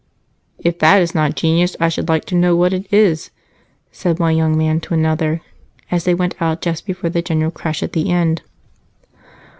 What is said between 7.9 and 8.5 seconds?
the end.